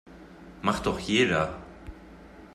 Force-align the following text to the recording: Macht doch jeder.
Macht 0.63 0.87
doch 0.87 0.97
jeder. 0.97 1.61